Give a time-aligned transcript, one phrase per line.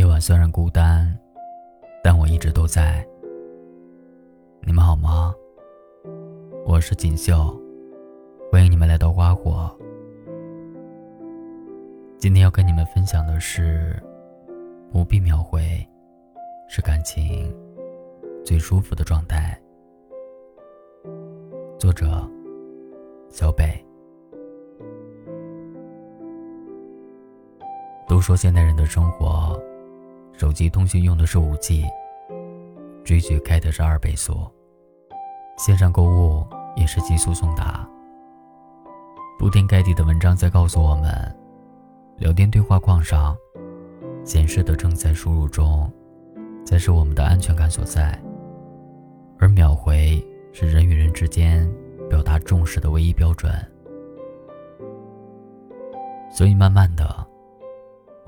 [0.00, 1.14] 夜晚虽然孤单，
[2.02, 3.06] 但我一直都在。
[4.62, 5.34] 你们好吗？
[6.64, 7.54] 我是锦绣，
[8.50, 9.70] 欢迎你们来到花火。
[12.16, 13.94] 今天要跟你们分享的是，
[14.90, 15.86] 不必秒回，
[16.66, 17.54] 是感情
[18.42, 19.54] 最舒服的状态。
[21.78, 22.26] 作者：
[23.28, 23.78] 小北。
[28.08, 29.62] 都说现代人的生活。
[30.40, 31.84] 手机通讯用的是五 G，
[33.04, 34.50] 追剧开的是二倍速，
[35.58, 37.86] 线上购物也是极速送达。
[39.38, 41.36] 铺天盖地的文章在告诉我们，
[42.16, 43.36] 聊天对话框上
[44.24, 45.92] 显示的正在输入中，
[46.64, 48.18] 才是我们的安全感所在，
[49.38, 51.70] 而秒回是人与人之间
[52.08, 53.52] 表达重视的唯一标准。
[56.32, 57.29] 所以慢慢的。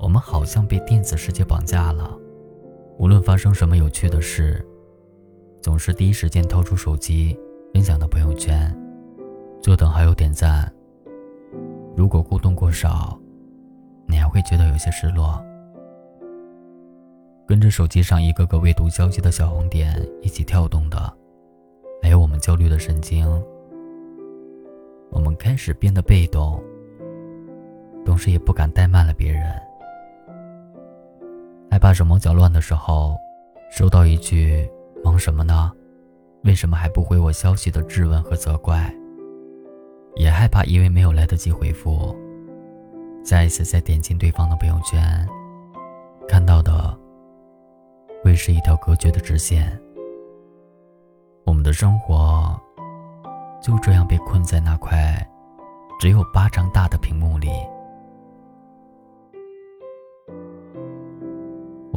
[0.03, 2.11] 我们好像被电子世界绑架了，
[2.97, 4.61] 无论发生什么有趣的事，
[5.61, 7.39] 总是第一时间掏出手机
[7.73, 8.77] 分享到朋友圈，
[9.61, 10.69] 坐等好友点赞。
[11.95, 13.17] 如果互动过少，
[14.05, 15.41] 你还会觉得有些失落。
[17.47, 20.97] 跟着手机上一个个未读消息的小红点一起跳动的，
[22.01, 23.25] 还有我们焦虑的神经。
[25.11, 26.61] 我们开始变得被动，
[28.03, 29.49] 同时也不敢怠慢了别人。
[31.93, 33.15] 害怕手忙脚乱的时候，
[33.69, 34.67] 收到一句
[35.05, 35.71] “忙什么呢？
[36.43, 38.91] 为什么还不回我消息”的质问和责怪，
[40.15, 42.17] 也害怕因为没有来得及回复，
[43.23, 45.29] 再一次再点进对方的朋友圈，
[46.27, 46.97] 看到的
[48.23, 49.79] 会是一条隔绝的直线。
[51.45, 52.59] 我们的生活
[53.61, 55.15] 就这样被困在那块
[55.99, 57.51] 只有巴掌大的屏幕里。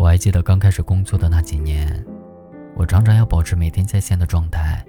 [0.07, 2.07] 我还记得刚开始工作的那几年，
[2.77, 4.87] 我常常要保持每天在线的状态。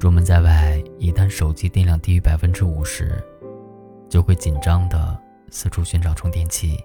[0.00, 3.22] 出门在外，一旦手机电量低于百分之五十，
[4.08, 6.82] 就会紧张的四处寻找充电器，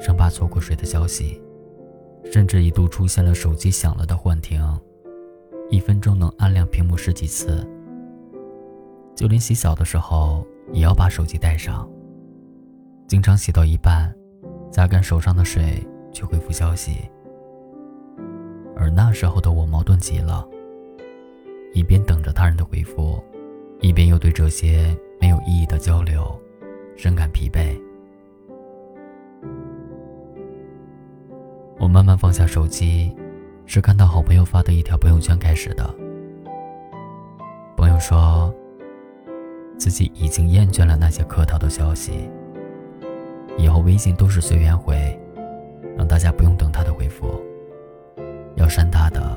[0.00, 1.40] 生怕错过谁的消息，
[2.24, 4.60] 甚至一度出现了手机响了的幻听，
[5.70, 7.64] 一分钟能按亮屏幕十几次。
[9.14, 11.88] 就连洗澡的时候，也要把手机带上，
[13.06, 14.12] 经常洗到一半，
[14.72, 15.80] 擦干手上的水。
[16.12, 17.08] 去回复消息，
[18.76, 20.46] 而那时候的我矛盾极了，
[21.72, 23.22] 一边等着他人的回复，
[23.80, 26.38] 一边又对这些没有意义的交流
[26.96, 27.80] 深感疲惫。
[31.78, 33.14] 我慢慢放下手机，
[33.66, 35.94] 是看到好朋友发的一条朋友圈开始的。
[37.76, 38.52] 朋友说，
[39.78, 42.28] 自己已经厌倦了那些客套的消息，
[43.56, 45.16] 以后微信都是随缘回。
[45.98, 47.26] 让大家不用等他的回复，
[48.54, 49.36] 要删他的，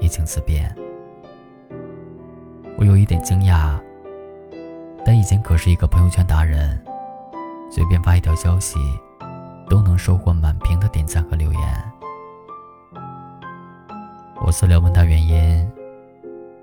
[0.00, 0.74] 也请自便。
[2.78, 3.78] 我有一点惊讶，
[5.04, 6.82] 但以前可是一个朋友圈达人，
[7.70, 8.78] 随便发一条消息，
[9.68, 11.60] 都能收获满屏的点赞和留言。
[14.40, 15.70] 我私聊问他原因，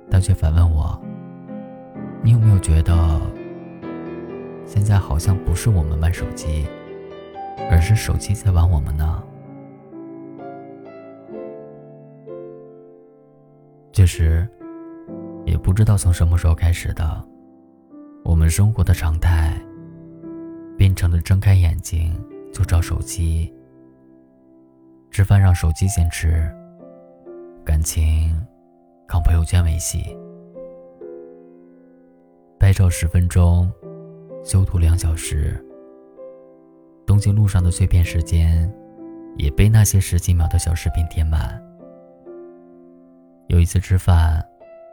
[0.10, 1.00] 他却反问我
[2.24, 3.22] ：“你有没有觉得，
[4.66, 6.68] 现在好像不是我们玩手机？”
[7.70, 9.24] 而是手机在玩我们呢。
[13.92, 14.48] 确实，
[15.46, 17.24] 也不知道从什么时候开始的，
[18.24, 19.54] 我们生活的常态
[20.78, 22.14] 变成了睁开眼睛
[22.52, 23.54] 就找手机，
[25.12, 26.52] 吃饭让手机先吃，
[27.64, 28.36] 感情
[29.08, 30.18] 靠朋友圈维系，
[32.60, 33.72] 拍照十分钟，
[34.44, 35.64] 修图两小时。
[37.06, 38.72] 东京路上的碎片时间，
[39.38, 41.62] 也被那些十几秒的小视频填满。
[43.48, 44.44] 有一次吃饭，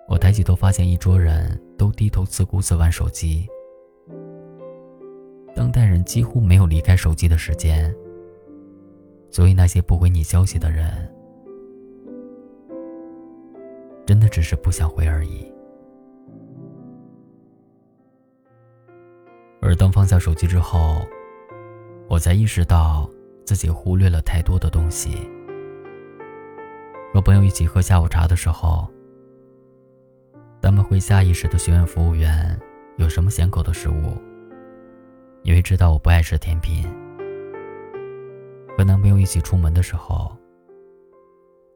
[0.09, 3.49] 我抬起头发现一桌人都低头自顾自玩手机。
[5.55, 7.95] 当代人几乎没有离开手机的时间，
[9.31, 10.91] 所以那些不回你消息的人，
[14.05, 15.51] 真的只是不想回而已。
[19.63, 21.03] 而当放下手机之后，
[22.11, 23.09] 我才意识到
[23.45, 25.31] 自己忽略了太多的东西。
[27.15, 28.89] 和朋友一起喝下午茶的时候，
[30.61, 32.59] 他们会下意识的询问服务员
[32.97, 34.21] 有什么咸口的食物，
[35.45, 36.85] 因为知道我不爱吃甜品。
[38.77, 40.37] 和男朋友一起出门的时候，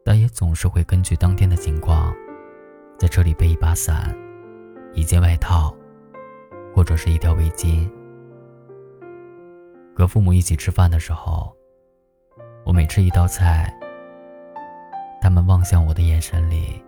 [0.04, 2.12] 他也总是会根据当天的情况，
[2.98, 4.12] 在车里备一把伞、
[4.94, 5.72] 一件外套，
[6.74, 7.88] 或者是一条围巾。
[10.04, 11.50] 和父母一起吃饭的时候，
[12.62, 13.74] 我每吃一道菜，
[15.18, 16.78] 他们望向我的眼神里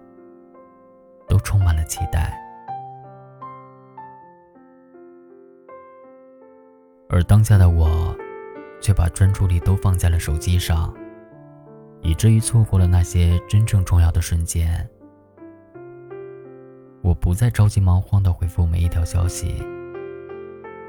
[1.26, 2.38] 都充满了期待，
[7.08, 8.14] 而当下的我，
[8.82, 10.94] 却把专注力都放在了手机上，
[12.02, 14.86] 以至于错过了那些真正重要的瞬间。
[17.00, 19.56] 我不再着急忙慌地回复每一条消息，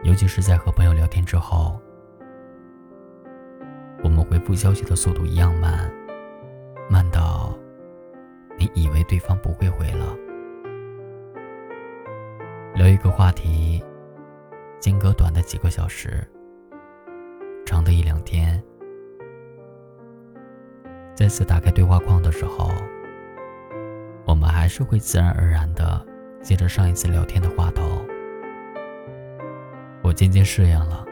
[0.03, 1.79] 尤其是在和朋友聊天之后。
[4.03, 5.91] 我们回复消息的速度一样慢，
[6.89, 7.57] 慢到
[8.57, 10.15] 你以为对方不会回了。
[12.75, 13.83] 聊一个话题，
[14.79, 16.23] 间隔短的几个小时，
[17.65, 18.63] 长的一两天。
[21.15, 22.69] 再次打开对话框的时候，
[24.25, 26.05] 我们还是会自然而然的
[26.43, 28.05] 接着上一次聊天的话头。
[30.03, 31.06] 我渐渐适应了。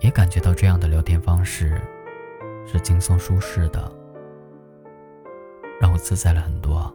[0.00, 1.80] 也感觉到这样的聊天方式
[2.66, 3.90] 是轻松舒适的，
[5.80, 6.94] 让我自在了很多。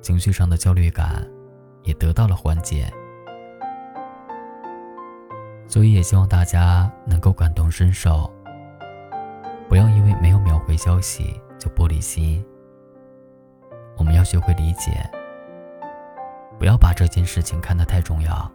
[0.00, 1.28] 情绪上的焦虑感
[1.82, 2.92] 也得到了缓解，
[5.66, 8.30] 所以也希望大家能够感同身受，
[9.68, 12.44] 不要因为没有秒回消息就玻璃心。
[13.96, 15.10] 我们要学会理解，
[16.58, 18.50] 不要把这件事情看得太重要。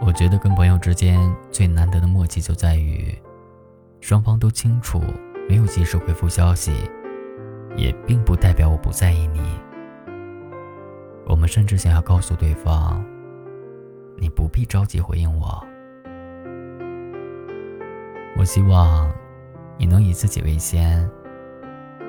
[0.00, 1.18] 我觉得跟朋友之间
[1.50, 3.12] 最难得的默契就在于，
[4.00, 5.02] 双方都清楚，
[5.48, 6.72] 没有及时回复消息，
[7.76, 9.40] 也并不代表我不在意你。
[11.26, 13.04] 我们甚至想要告诉对方，
[14.16, 15.66] 你不必着急回应我。
[18.38, 19.10] 我希望
[19.76, 21.08] 你能以自己为先，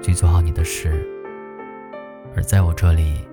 [0.02, 1.08] 去做好你的事，
[2.36, 3.28] 而在我这里，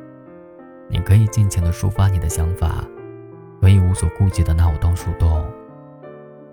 [0.89, 2.85] 你可以尽情的抒发你的想法。
[3.65, 5.43] 可以无所顾忌的拿我当树洞，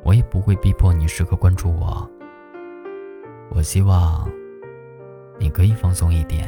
[0.01, 2.09] 我也不会逼迫你时刻关注我。
[3.49, 4.31] 我希望
[5.37, 6.47] 你可以放松一点。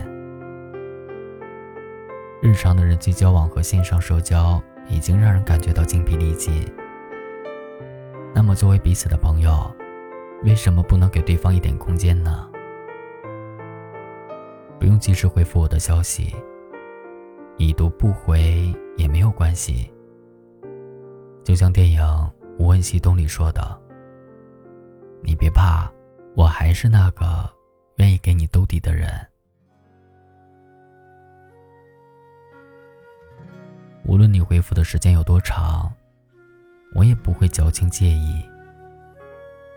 [2.42, 6.66] 日常的人际交往和线上社交已经让人感觉到精疲力尽。
[8.34, 9.70] 那么，作为彼此的朋友，
[10.46, 12.50] 为什么不能给对方一点空间呢？
[14.80, 16.34] 不用及时回复我的消息，
[17.58, 19.93] 已读不回也没有关系。
[21.44, 22.02] 就像电影
[22.58, 23.78] 《无问西东》里说的
[25.22, 25.92] ：“你别怕，
[26.36, 27.52] 我还是那个
[27.98, 29.10] 愿意给你兜底的人。
[34.06, 35.94] 无论你回复的时间有多长，
[36.96, 38.42] 我也不会矫情介意，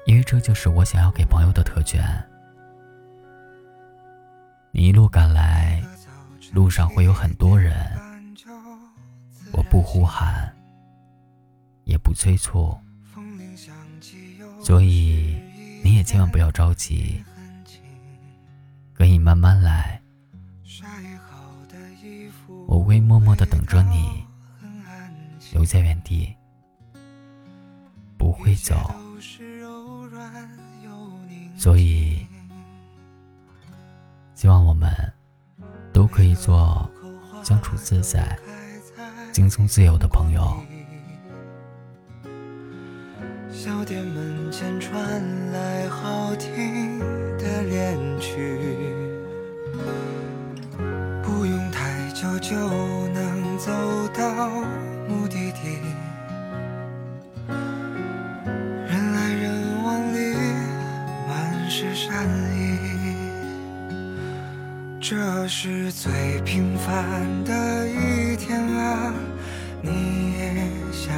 [0.04, 2.00] 因为这就是我想要给朋友的特权。
[4.70, 5.82] 你一路赶来，
[6.52, 7.74] 路上会有很多人，
[9.52, 10.50] 我不呼喊。”
[11.86, 12.76] 也不催促，
[14.60, 15.40] 所以
[15.84, 17.22] 你也千万不要着急，
[18.92, 20.02] 可以慢慢来。
[22.66, 24.24] 我会默默的等着你，
[25.52, 26.34] 留在原地，
[28.18, 28.90] 不会走。
[31.56, 32.26] 所以，
[34.34, 34.90] 希望我们
[35.92, 36.90] 都可以做
[37.44, 38.36] 相处自在、
[39.32, 40.60] 轻松自由的朋友。
[43.58, 45.02] 小店门前传
[45.50, 46.98] 来好听
[47.38, 48.60] 的恋曲，
[51.22, 52.54] 不用太久就
[53.14, 53.72] 能走
[54.12, 54.50] 到
[55.08, 55.80] 目的地。
[57.48, 60.36] 人来人往里
[61.26, 62.76] 满是善意，
[65.00, 69.14] 这是最平凡的一天啊，
[69.80, 71.16] 你也想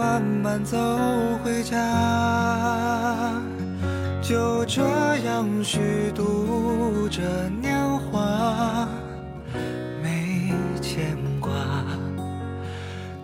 [0.00, 0.78] 慢慢走
[1.44, 1.76] 回家，
[4.22, 4.80] 就这
[5.26, 7.20] 样虚度着
[7.60, 8.88] 年华，
[10.02, 11.52] 没牵挂，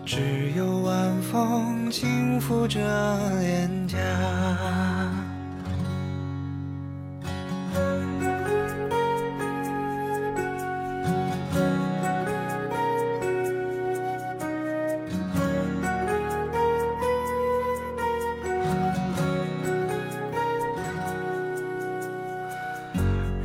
[0.05, 2.79] 只有晚风轻拂着
[3.39, 3.97] 脸颊。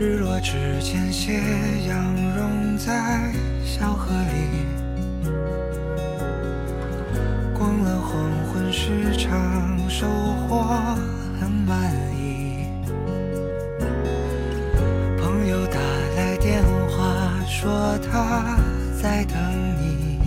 [0.02, 1.40] 日落之前，斜
[1.86, 2.04] 阳
[2.36, 3.32] 融在
[3.64, 5.28] 小河里，
[7.56, 8.12] 逛了黄
[8.48, 9.38] 昏市场，
[9.88, 10.64] 收获
[11.38, 12.66] 很满意。
[15.20, 15.78] 朋友打
[16.16, 17.14] 来电话，
[17.46, 18.58] 说他
[19.00, 19.36] 在等
[19.78, 20.18] 你。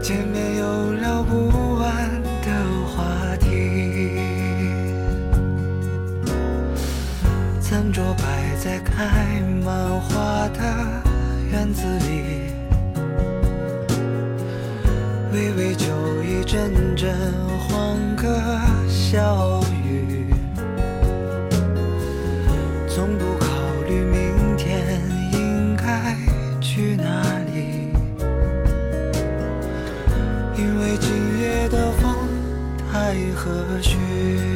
[0.00, 1.45] 见面有聊不
[8.66, 10.60] 在开满花的
[11.52, 12.50] 院子里，
[15.32, 15.86] 微微酒
[16.24, 17.14] 意，阵阵
[17.60, 18.26] 欢歌
[18.88, 20.34] 笑语，
[22.88, 23.46] 从不考
[23.86, 25.00] 虑明天
[25.32, 26.16] 应该
[26.60, 27.22] 去哪
[27.54, 27.92] 里，
[30.58, 32.12] 因为今夜的风
[32.90, 34.55] 太和煦。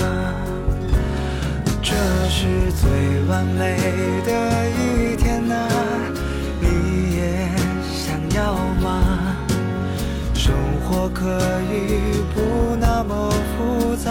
[2.33, 2.89] 是最
[3.27, 3.77] 完美
[4.25, 5.53] 的一天呐、
[6.61, 7.49] 你也
[7.93, 9.35] 想要吗？
[10.33, 11.27] 生活可
[11.69, 14.09] 以不那么复杂，